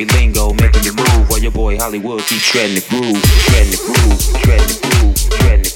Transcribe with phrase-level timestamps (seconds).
[0.00, 3.78] it lingo, making you move while your boy Hollywood keep shredding the groove, shredding the
[3.78, 5.67] groove, shredding the groove, shredding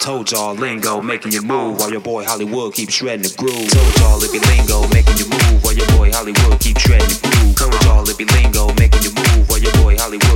[0.00, 3.68] Told y'all lingo, making you move while your boy Hollywood keeps shredding the groove.
[3.70, 7.20] Told y'all it be lingo, making you move while your boy Hollywood keeps shredding the
[7.20, 7.56] groove.
[7.56, 10.27] Told y'all it be lingo, making you move while your boy Hollywood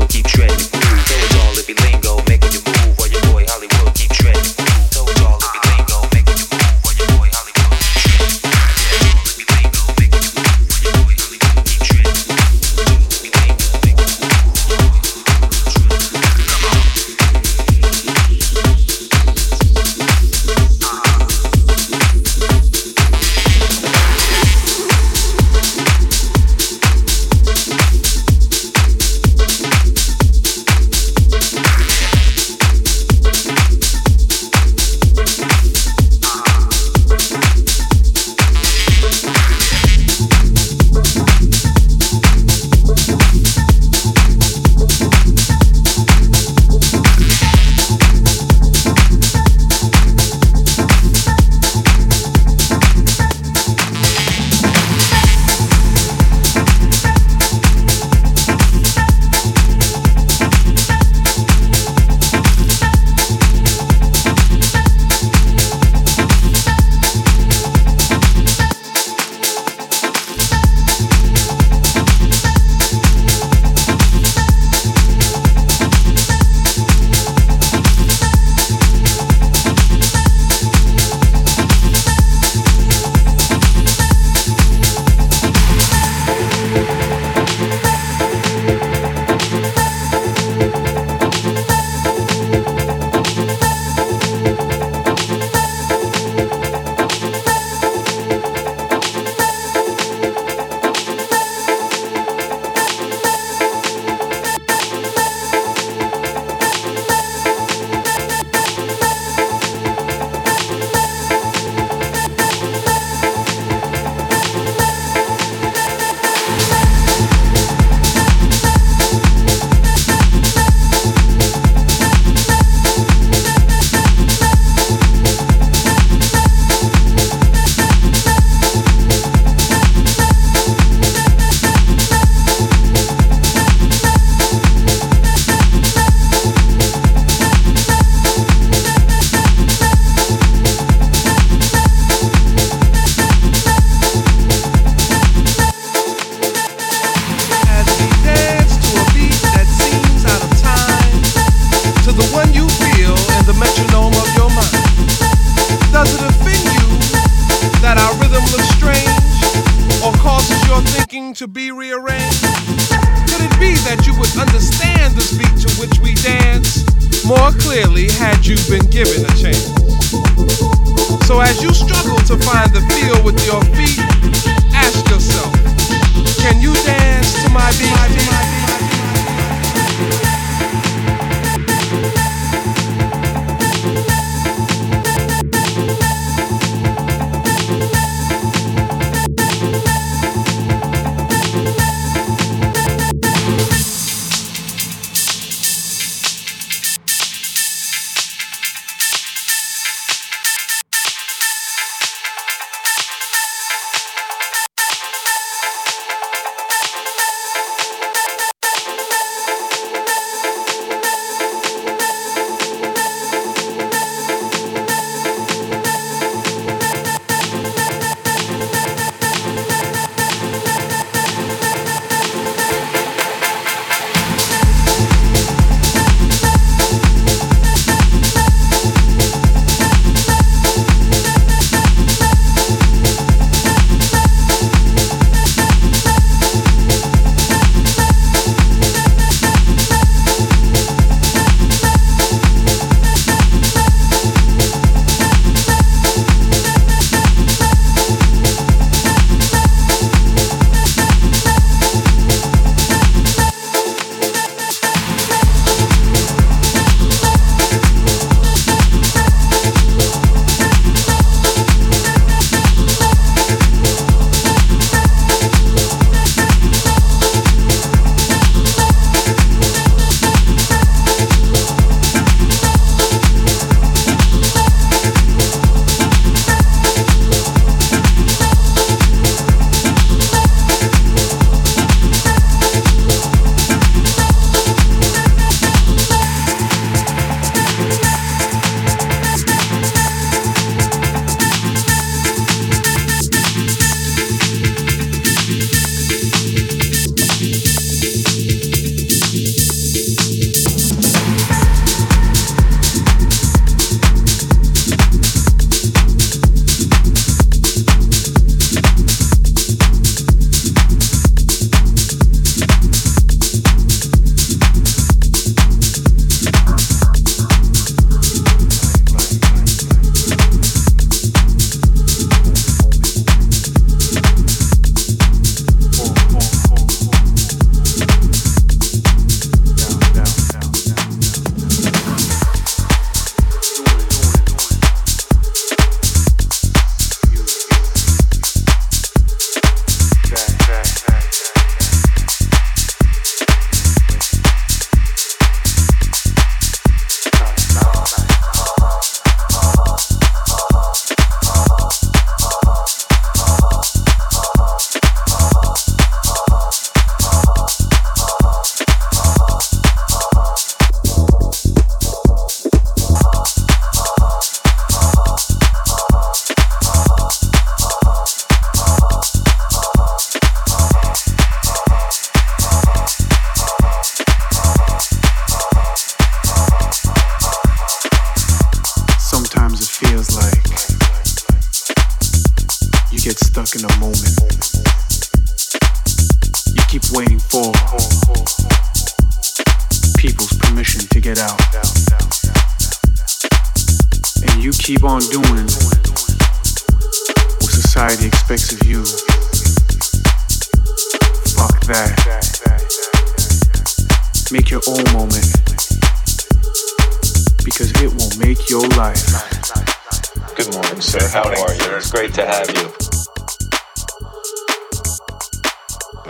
[410.62, 411.28] Good morning, sir.
[411.30, 411.96] How are you?
[411.96, 412.86] It's great to have you.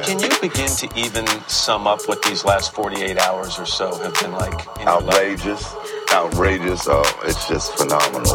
[0.03, 4.15] Can you begin to even sum up what these last 48 hours or so have
[4.23, 4.67] been like?
[4.87, 5.75] Outrageous.
[6.11, 6.89] Outrageous.
[6.89, 8.35] Oh, it's just phenomenal.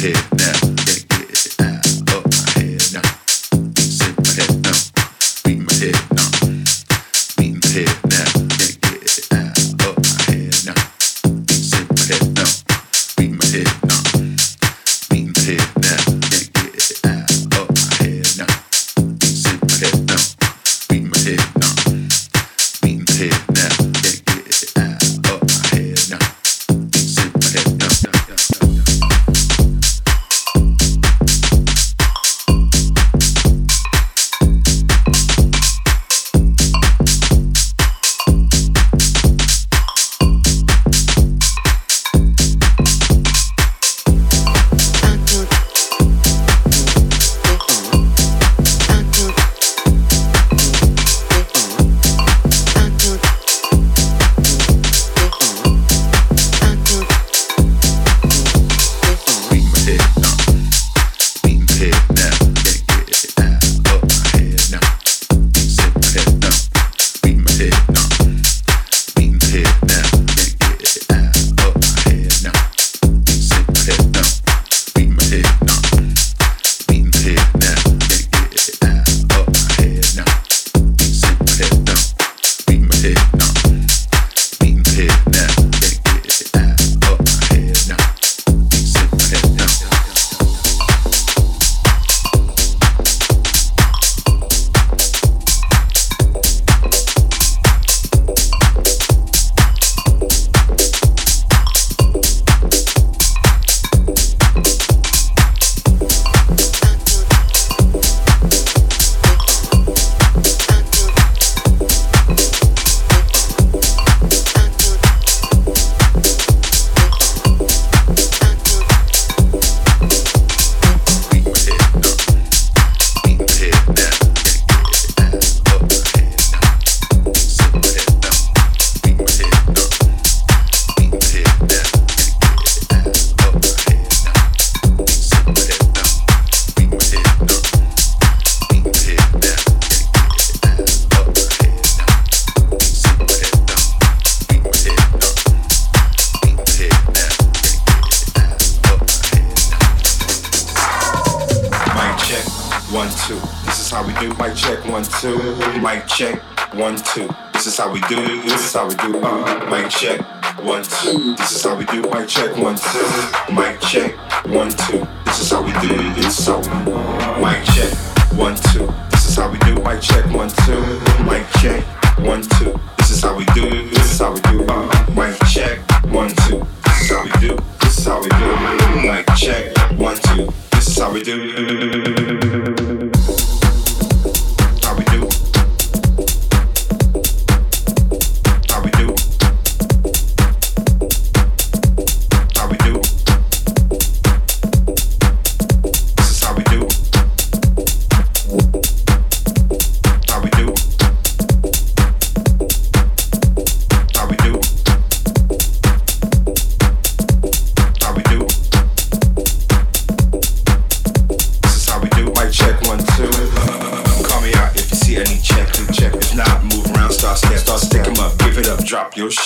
[0.00, 0.37] here.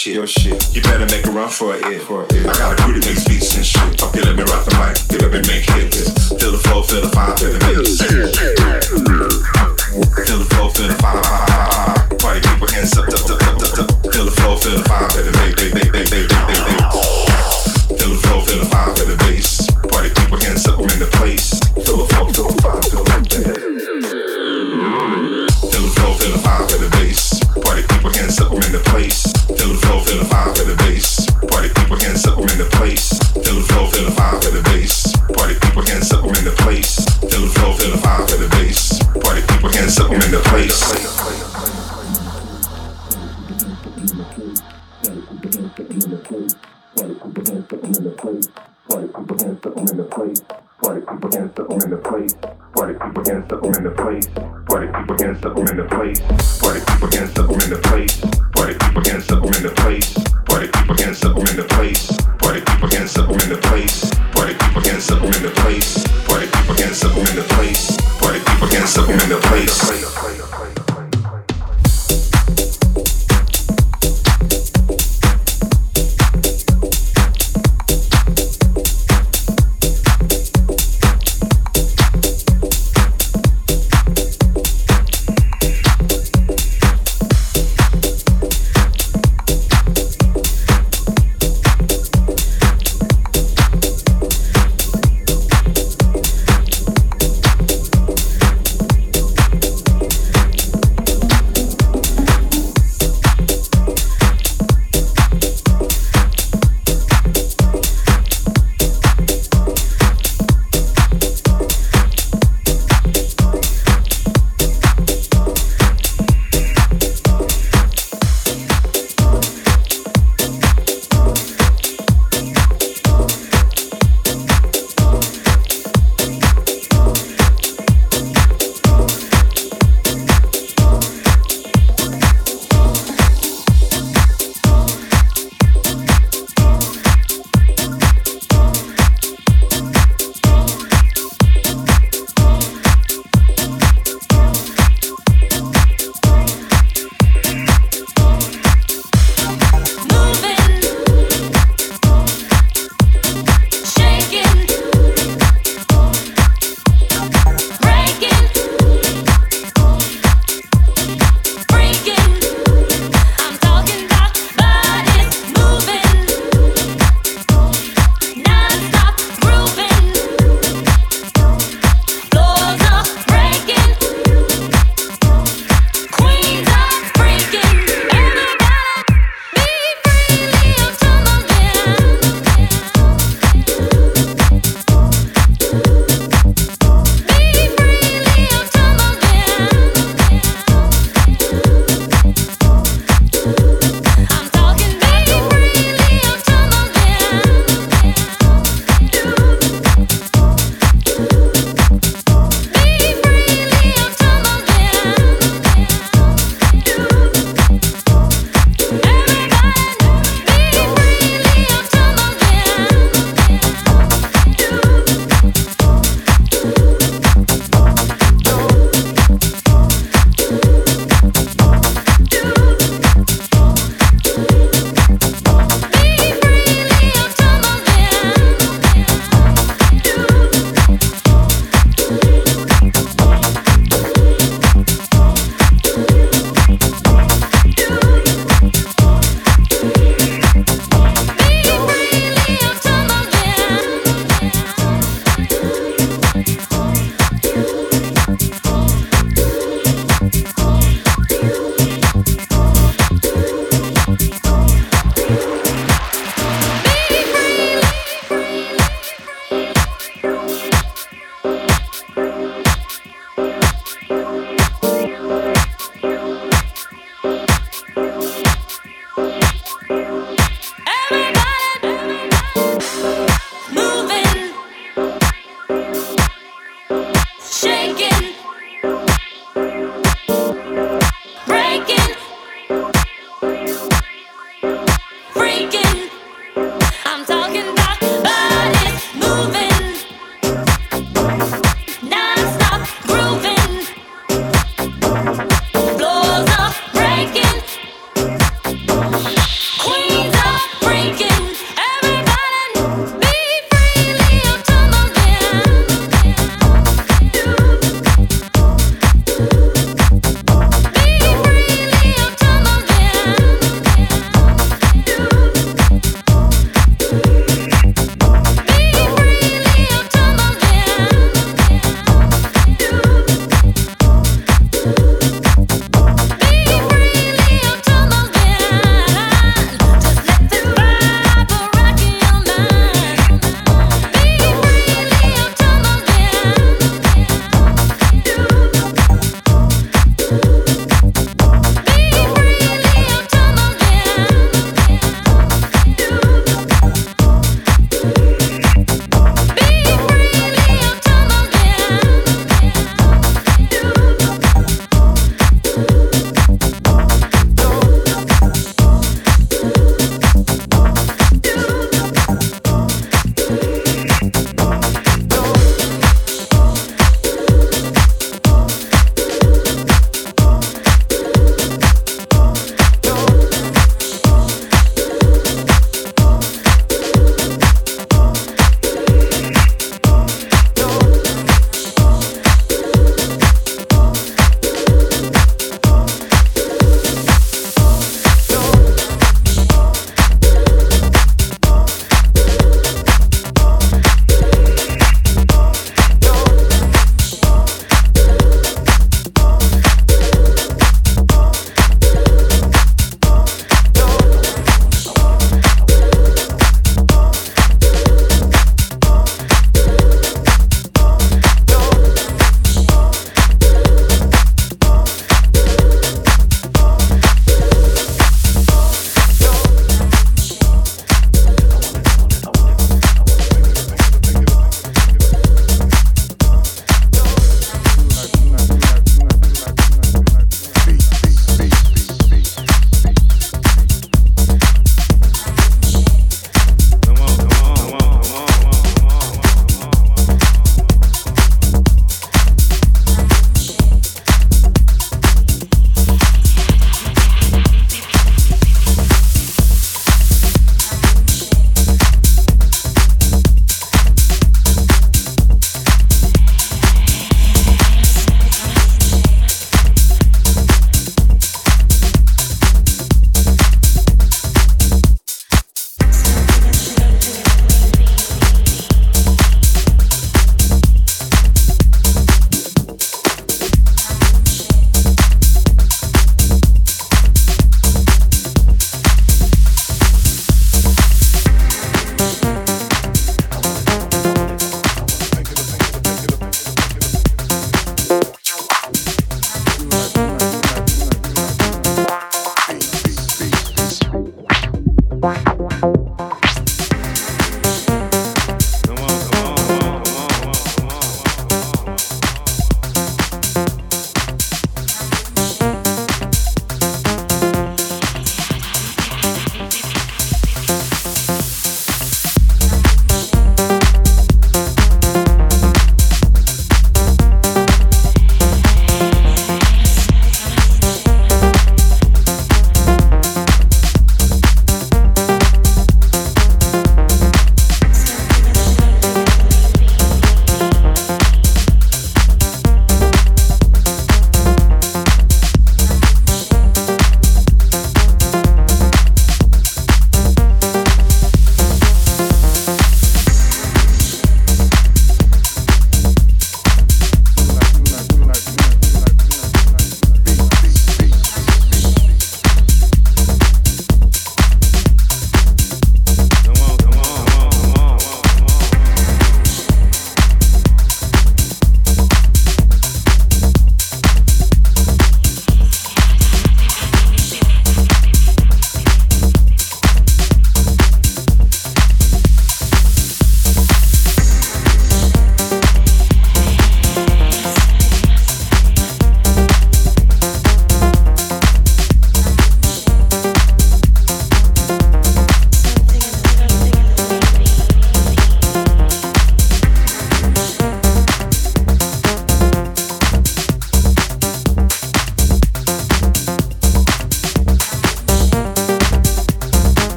[0.00, 0.14] shit.
[0.14, 0.74] Your shit.
[0.74, 2.02] You better make a run for it.
[2.02, 2.32] For it.
[2.32, 4.00] I got a crew that makes beats and shit.
[4.00, 4.69] Fuck you, let me rock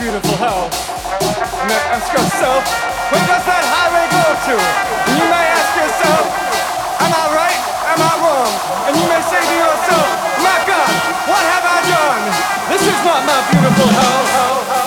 [0.00, 0.64] beautiful hell.
[1.60, 2.64] You may ask yourself,
[3.12, 4.56] where does that highway go to?
[4.56, 6.24] And you may ask yourself,
[7.04, 7.60] am I right?
[7.92, 8.52] Am I wrong?
[8.88, 10.08] And you may say to yourself,
[10.40, 10.92] my God,
[11.28, 12.22] what have I done?
[12.72, 14.79] This is not my beautiful hell.